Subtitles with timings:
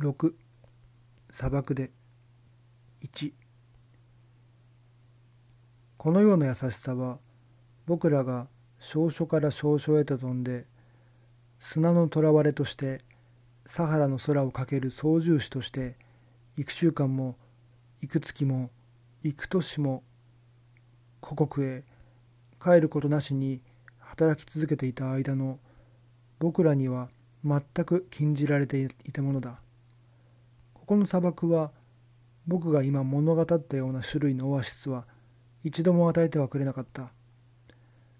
[0.00, 0.34] 6
[1.30, 1.90] 砂漠で
[3.02, 3.32] 1
[5.96, 7.18] このような優しさは
[7.86, 8.48] 僕らが
[8.80, 10.64] 少々から少々へと飛んで
[11.58, 13.02] 砂の囚われとして
[13.66, 15.96] サハラの空をかける操縦士として
[16.56, 17.36] 幾週間も
[18.02, 18.70] 幾月も
[19.22, 20.02] 幾年も
[21.20, 21.84] 故国へ
[22.62, 23.62] 帰ることなしに
[23.98, 25.58] 働き続けていた間の
[26.40, 27.08] 僕らには
[27.44, 29.63] 全く禁じられていたものだ。
[30.84, 31.70] ここの砂漠は
[32.46, 35.06] 僕が今物語ったような種類のオアシスは
[35.62, 37.10] 一度も与えてはくれなかった。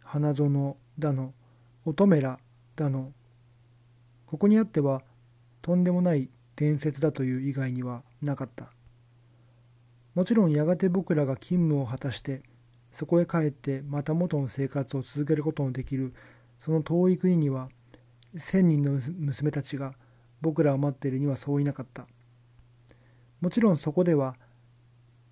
[0.00, 1.34] 花園だの、
[1.84, 2.38] 乙女ら
[2.74, 3.12] だの、
[4.24, 5.02] ここにあっては
[5.60, 8.72] とんでもない伝説だという以外にはなかった。
[10.14, 12.40] もちろんやがて僕らが勤務を果たして
[12.92, 16.14] そこへ帰ってまた元の生活を続けることのできる
[16.58, 17.68] その遠い国には
[18.38, 19.92] 千人の娘たちが
[20.40, 22.06] 僕らを待っているにはそういなかった。
[23.44, 24.36] もちろんそこでは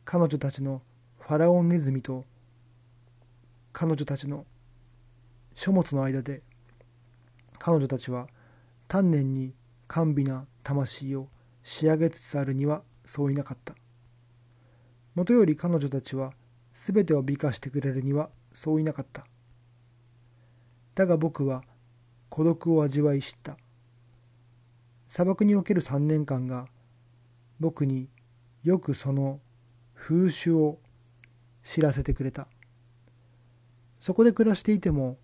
[0.05, 0.83] 彼女たちの
[1.19, 2.27] ファラオンネズミと
[3.73, 4.45] 彼女たちの
[5.55, 6.43] 書物の間で
[7.59, 8.27] 彼女たちは
[8.87, 9.55] 丹念に
[9.89, 11.29] 甘美な魂を
[11.63, 13.75] 仕上げつつあるにはそういなかった。
[15.15, 16.35] もとより彼女たちは
[16.75, 19.27] 全てを美化してくれるにはそういなかった。
[20.95, 21.65] だが僕は
[22.29, 23.57] 孤独を味わい知った。
[25.09, 26.67] 砂漠における3年間が
[27.63, 28.09] 僕に
[28.65, 29.41] よくその
[29.95, 30.81] 風習を
[31.63, 32.49] 知らせてくれた。
[34.01, 35.17] そこで暮らしていても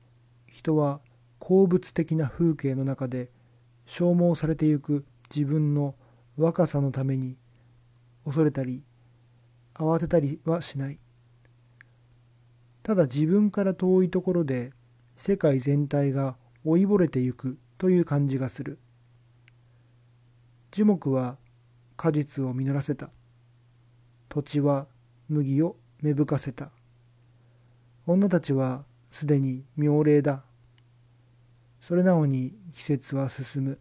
[0.47, 1.01] 人は
[1.41, 3.29] 鉱物的な風景の中で
[3.87, 5.97] 消耗されてゆく自分の
[6.37, 7.37] 若さのために
[8.25, 8.85] 恐れたり
[9.75, 11.01] 慌てたりはしない。
[12.85, 14.71] ただ自分から遠いところで
[15.17, 18.79] 世界全体が老いぼれてゆくという感じがする。
[20.71, 21.37] 樹木は
[21.99, 23.11] 果実を実らせた。
[24.29, 24.87] 土地は
[25.29, 26.71] 麦を芽吹かせた。
[28.07, 30.45] 女たちはすでに妙齢だ。
[31.81, 33.81] それなのに季節は進む。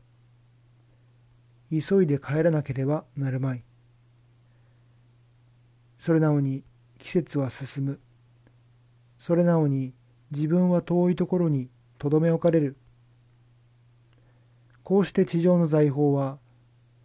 [1.69, 3.63] 急いで帰らなければなるまい。
[5.99, 6.63] それなのに
[6.97, 7.99] 季節は進む。
[9.19, 9.93] それなのに
[10.31, 12.77] 自分は遠いところにとどめ置かれる。
[14.81, 16.39] こうして地上の財宝は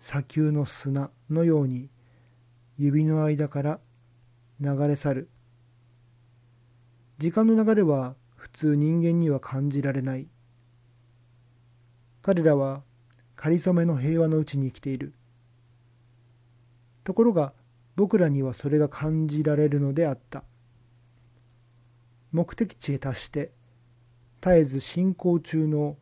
[0.02, 1.88] 砂丘の砂のように
[2.76, 3.80] 指の間から
[4.60, 5.28] 流れ去る。
[7.18, 10.26] 時間の流れは普通人間には感じられない。
[12.20, 12.82] 彼らは
[13.36, 15.14] 仮初めの平和のうちに生きている。
[17.04, 17.52] ところが
[17.94, 20.42] 僕らにはそれが感じられるのであった。
[22.32, 23.52] 目的地へ達して
[24.40, 25.96] 絶えず進行中の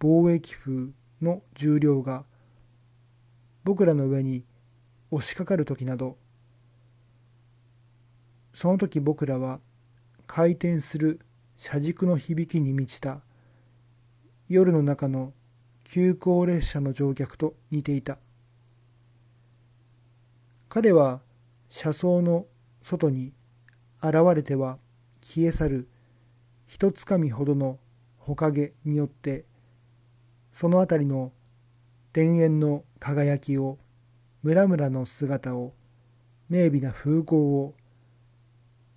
[0.00, 0.88] 貿易風
[1.22, 2.24] の重量が
[3.64, 4.44] 僕らの上に
[5.10, 6.16] 押しかかる時など
[8.52, 9.60] その時僕らは
[10.26, 11.20] 回転する
[11.56, 13.20] 車軸の響きに満ちた
[14.48, 15.32] 夜の中の
[15.82, 18.18] 急行列車の乗客と似ていた。
[20.68, 21.20] 彼は
[21.68, 22.46] 車窓の
[22.82, 23.32] 外に
[24.02, 24.78] 現れては
[25.20, 25.88] 消え去る
[26.66, 27.78] 一つかみほどの
[28.18, 29.44] ほかげによって
[30.52, 31.32] その辺りの
[32.14, 33.76] 田園の輝きを
[34.44, 35.72] 村々の姿を
[36.48, 37.74] 明媚な風光を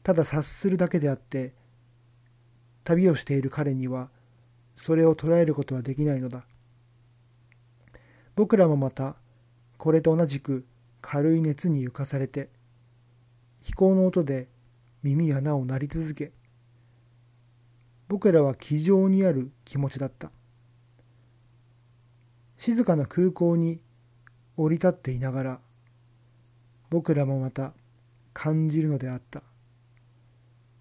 [0.04, 1.56] ただ察するだけであって
[2.84, 4.12] 旅をしている彼には
[4.76, 6.46] それを捉えることはできないのだ。
[8.36, 9.16] 僕らもまた
[9.80, 10.68] これと同じく
[11.02, 12.50] 軽い熱に浮かされて
[13.64, 14.48] 飛行の音で
[15.02, 16.34] 耳やなお鳴り続け
[18.10, 20.30] 僕らは気丈にある気持ちだった。
[22.58, 23.80] 静かな空港に
[24.56, 25.60] 降り立っていながら
[26.90, 27.74] 僕らもまた
[28.34, 29.44] 感じるのであった。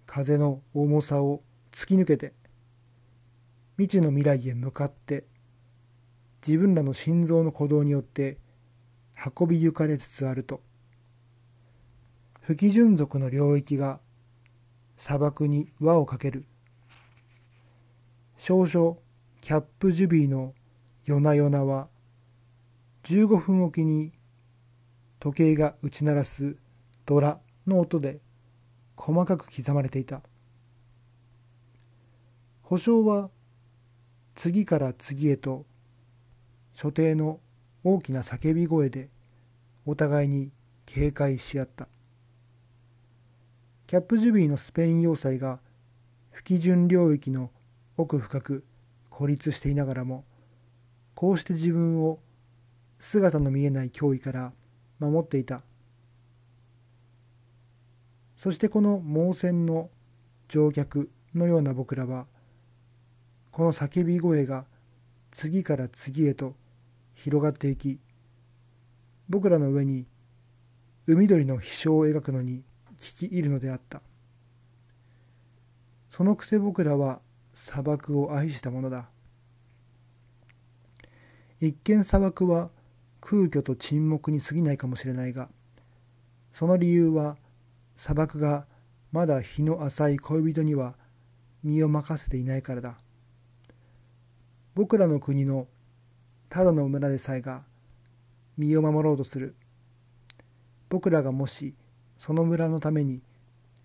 [0.05, 2.33] 風の重さを突き抜けて
[3.77, 5.25] 未知の未来へ向かって
[6.45, 8.37] 自分らの心臓の鼓動によって
[9.37, 10.61] 運び行かれつつあると。
[12.41, 13.99] 不基準族の領域が
[14.95, 16.45] 砂漠に輪をかける。
[18.37, 18.97] 少々
[19.41, 20.53] キャップジュビーの
[21.07, 21.87] 夜な夜なは
[23.03, 24.11] 15分おきに
[25.21, 26.57] 時計が打ち鳴らす
[27.05, 28.19] ドラの音で
[28.97, 30.21] 細かく刻まれていた。
[32.61, 33.29] 保証は
[34.35, 35.65] 次から次へと
[36.73, 37.39] 所定の
[37.85, 39.09] 大きな叫び声で
[39.85, 40.51] お互いに
[40.85, 41.87] 警戒し合った。
[43.87, 45.61] キャップジュビーのスペイン要塞が
[46.31, 47.49] 不基準領域の
[47.95, 48.65] 奥深く
[49.09, 50.25] 孤立していながらも
[51.17, 52.19] こうして自分を
[52.99, 54.53] 姿の見えない脅威から
[54.99, 55.63] 守っていた。
[58.37, 59.89] そしてこの盲線の
[60.47, 62.27] 乗客のような僕らは
[63.51, 64.65] この叫び声が
[65.31, 66.53] 次から次へと
[67.15, 67.99] 広がっていき
[69.27, 70.05] 僕らの上に
[71.07, 72.61] 海鳥の飛翔を描くのに
[72.99, 74.03] 聞き入るのであった。
[76.11, 77.21] そのくせ僕らは
[77.55, 79.09] 砂漠を愛したものだ。
[81.59, 82.69] 一見砂漠は
[83.21, 85.49] 空虚と沈黙に過ぎないかもしれないが
[86.51, 87.37] その理由は
[87.95, 88.65] 砂漠が
[89.11, 90.95] まだ日の浅い恋人には
[91.63, 92.97] 身を任せていないからだ。
[94.75, 95.67] 僕らの国の
[96.49, 97.63] ただの村でさえが
[98.57, 99.55] 身を守ろうとする。
[100.89, 101.73] 僕らがもし
[102.17, 103.21] その村のために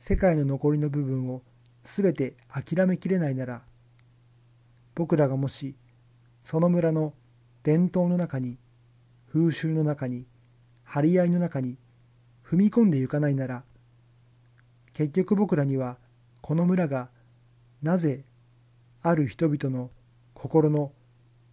[0.00, 1.42] 世界の残りの部分を
[1.84, 3.62] 全て諦めきれないなら
[4.94, 5.74] 僕らがもし
[6.44, 7.12] その村の
[7.62, 8.58] 伝統の中に
[9.32, 10.26] 風習の中に
[10.84, 11.78] 張り合いの中に
[12.44, 13.64] 踏み込んでいかないなら
[14.92, 15.96] 結局僕らには
[16.40, 17.08] この村が
[17.82, 18.24] なぜ
[19.00, 19.90] ある人々の
[20.34, 20.92] 心の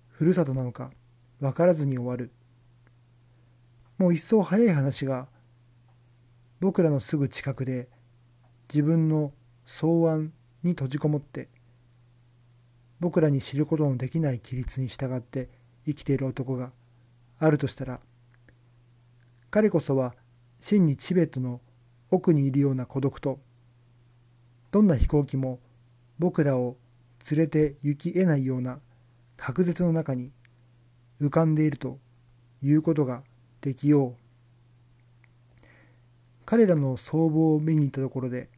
[0.09, 0.91] ふるさとなのか
[1.39, 2.31] 分からずに終わる。
[3.97, 5.27] もう一層早い話が
[6.59, 7.87] 僕らのすぐ近くで
[8.67, 9.33] 自分の
[9.65, 10.33] 草案
[10.63, 11.49] に閉じこもって
[12.99, 15.49] 僕らに知ることのできない規律に従って
[15.89, 16.71] 生きている男が
[17.39, 17.99] あるとしたら
[19.49, 20.15] 彼こそは
[20.61, 21.61] 真にチベットの
[22.11, 23.39] 奥にいるような孤独と
[24.71, 25.59] どんな飛行機も
[26.19, 26.77] 僕らを
[27.31, 28.79] 連れて行き得ないような
[29.37, 30.31] 隔絶の中に
[31.21, 31.97] 浮かんでいると
[32.61, 33.23] いうことが
[33.61, 35.65] できよう。
[36.45, 38.49] 彼らの僧帽を見に行ったところで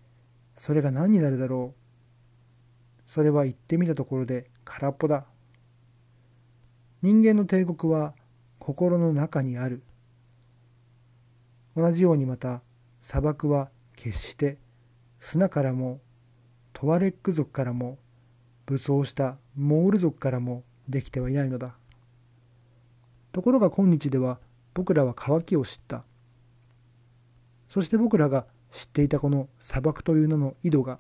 [0.58, 3.10] それが何になるだろう。
[3.10, 5.26] それは言ってみたところで空っぽだ。
[7.02, 8.14] 人間の帝国は
[8.60, 9.82] 心の中にある。
[11.76, 12.62] 同じようにまた
[13.00, 14.60] 砂漠は決して
[15.20, 16.00] 砂からも
[16.74, 17.98] トワレック族からも
[18.68, 21.76] 武装したモール族からもできてはいないのだ。
[23.32, 24.40] ところが今日では
[24.76, 26.04] 僕らは乾きを知った。
[27.68, 31.00] そして僕らが知っていたこの砂漠という名の井戸が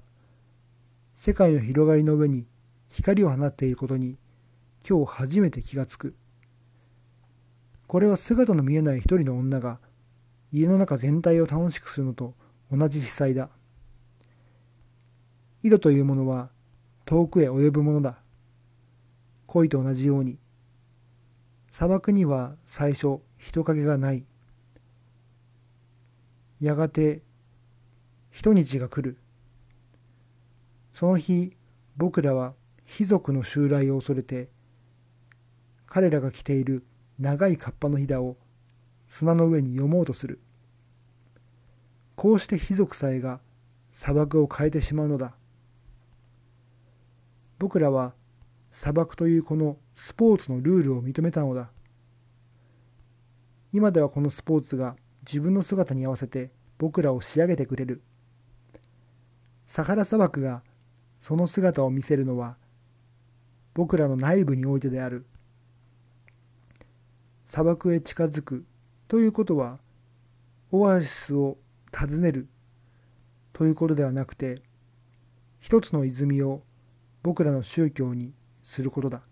[1.16, 2.48] 世界の広がりの上に
[2.88, 4.18] 光を放っていることに
[4.88, 6.16] 今日初めて気がつく。
[7.88, 9.80] これは姿の見えない一人の女が
[10.52, 12.34] 家の中全体を楽しくするのと
[12.72, 13.50] 同じ司祭だ。
[15.64, 16.50] 井戸というものは
[17.06, 18.18] 遠くへ及ぶものだ。
[19.46, 20.38] 恋と同じように。
[21.72, 24.26] 砂漠には最初人影がない。
[26.60, 27.22] やがて
[28.32, 29.18] 一日が来る。
[30.94, 31.56] その日
[31.98, 32.54] 僕らは
[32.88, 34.50] 貴族の襲来を恐れて
[35.94, 36.86] 彼らが着ている
[37.20, 38.38] 長いカッパのひだを
[39.10, 40.40] 砂の上に読もうとする。
[42.16, 43.42] こうして貴族さえが
[43.92, 45.36] 砂漠を変えてしまうのだ。
[47.60, 48.14] 僕らは
[48.72, 51.70] 砂漠というこのスポーツのルールを認めたのだ。
[53.74, 58.02] 今ではこのスポーツが自分の姿に合わせて僕らを仕上げてくれる。
[59.68, 60.64] サハラ砂漠が
[61.20, 62.56] その姿を見せるのは
[63.74, 65.26] 僕らの内部においてである。
[67.54, 68.64] 砂漠へ近づく
[69.10, 69.80] ということは
[70.72, 71.58] オアシスを
[71.94, 72.48] 訪ねる
[73.52, 74.62] ということではなくて
[75.60, 76.62] 一つの泉を
[77.24, 78.32] 僕らの宗教に
[78.64, 79.24] することだ。